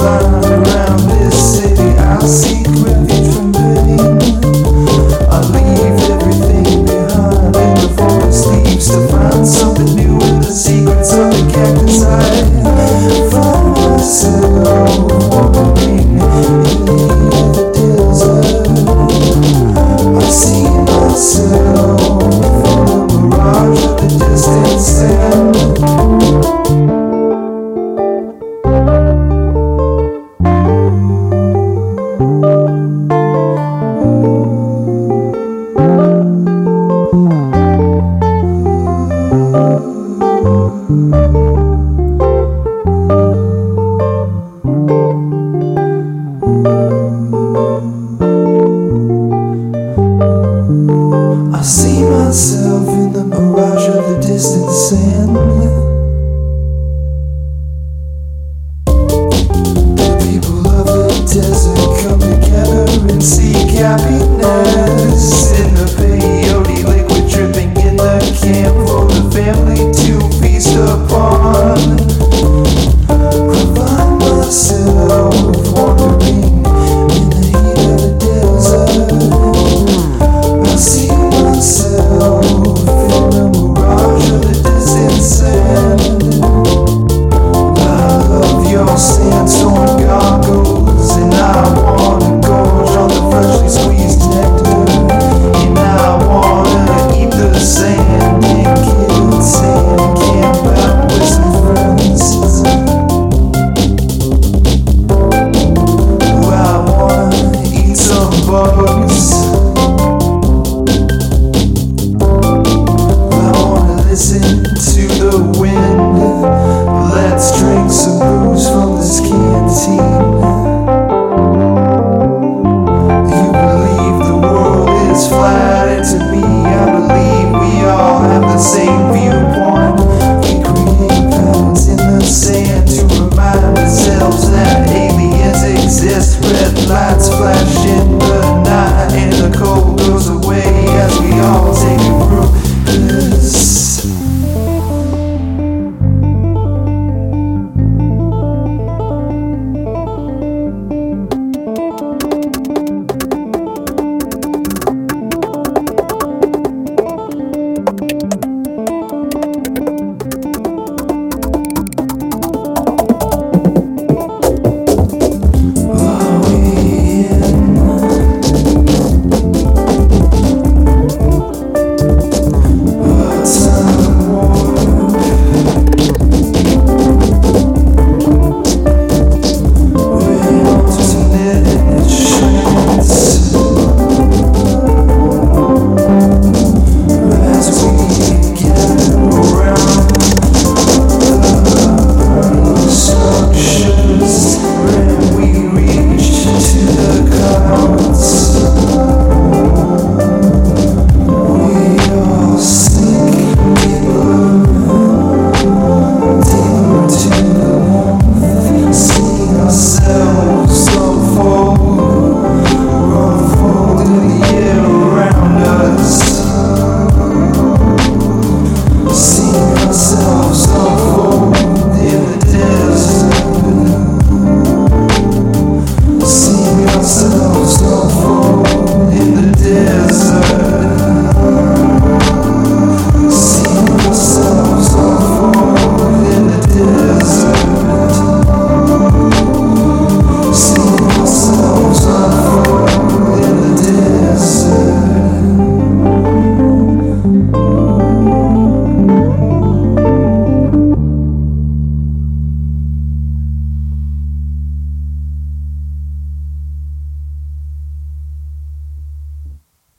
[0.00, 1.82] around this city.
[1.98, 2.57] I see.